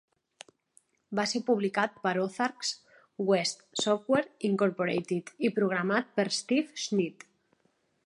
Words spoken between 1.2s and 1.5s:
ser